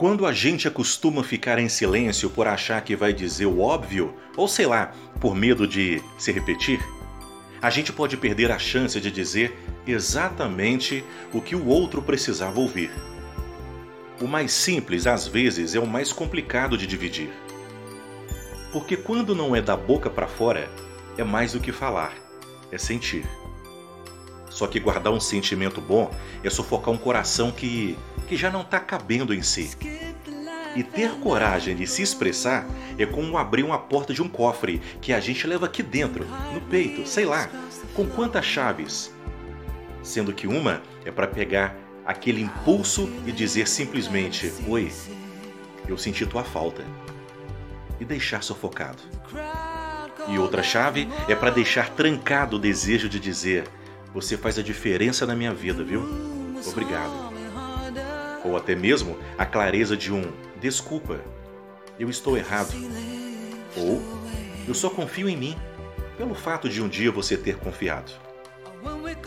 [0.00, 4.46] Quando a gente acostuma ficar em silêncio por achar que vai dizer o óbvio, ou
[4.46, 6.78] sei lá, por medo de se repetir,
[7.60, 12.92] a gente pode perder a chance de dizer exatamente o que o outro precisava ouvir.
[14.20, 17.32] O mais simples, às vezes, é o mais complicado de dividir.
[18.72, 20.70] Porque quando não é da boca para fora,
[21.16, 22.14] é mais do que falar,
[22.70, 23.26] é sentir.
[24.58, 26.12] Só que guardar um sentimento bom
[26.42, 27.96] é sufocar um coração que,
[28.26, 29.70] que já não está cabendo em si.
[30.74, 32.66] E ter coragem de se expressar
[32.98, 36.60] é como abrir uma porta de um cofre que a gente leva aqui dentro, no
[36.62, 37.48] peito, sei lá,
[37.94, 39.14] com quantas chaves.
[40.02, 44.90] Sendo que uma é para pegar aquele impulso e dizer simplesmente: Oi,
[45.86, 46.84] eu senti tua falta.
[48.00, 48.98] E deixar sufocado.
[50.26, 53.64] E outra chave é para deixar trancado o desejo de dizer:
[54.12, 56.02] você faz a diferença na minha vida, viu?
[56.66, 57.28] Obrigado.
[58.44, 61.20] Ou até mesmo a clareza de um desculpa,
[61.98, 62.72] eu estou errado.
[63.76, 64.02] Ou
[64.66, 65.56] eu só confio em mim,
[66.16, 68.12] pelo fato de um dia você ter confiado.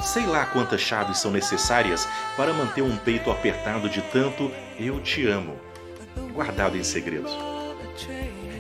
[0.01, 5.27] Sei lá quantas chaves são necessárias para manter um peito apertado de tanto eu te
[5.27, 5.59] amo,
[6.33, 7.29] guardado em segredo.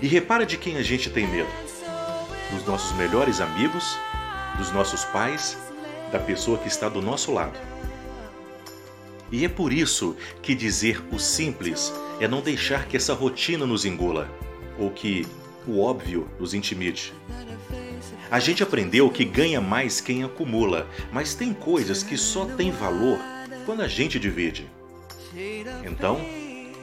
[0.01, 1.49] E repara de quem a gente tem medo:
[2.51, 3.97] dos nossos melhores amigos,
[4.57, 5.57] dos nossos pais
[6.11, 7.57] da pessoa que está do nosso lado.
[9.31, 13.85] E é por isso que dizer o simples é não deixar que essa rotina nos
[13.85, 14.29] engula,
[14.77, 15.25] ou que
[15.65, 17.13] o óbvio nos intimide.
[18.29, 23.19] A gente aprendeu que ganha mais quem acumula, mas tem coisas que só têm valor
[23.65, 24.69] quando a gente divide.
[25.85, 26.19] Então,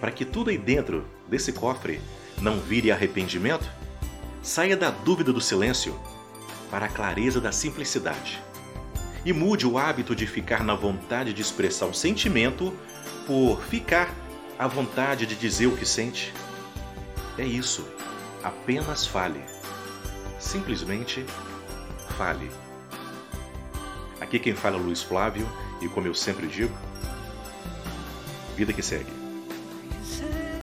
[0.01, 2.01] para que tudo aí dentro desse cofre
[2.41, 3.69] não vire arrependimento,
[4.43, 5.99] saia da dúvida do silêncio
[6.71, 8.41] para a clareza da simplicidade
[9.25, 12.73] e mude o hábito de ficar na vontade de expressar um sentimento
[13.27, 14.15] por ficar
[14.59, 16.33] à vontade de dizer o que sente.
[17.37, 17.87] É isso.
[18.43, 19.43] Apenas fale.
[20.39, 21.25] Simplesmente
[22.17, 22.51] fale.
[24.21, 25.49] Aqui quem fala é Luiz Flávio
[25.81, 26.77] e como eu sempre digo,
[28.57, 29.18] vida que segue.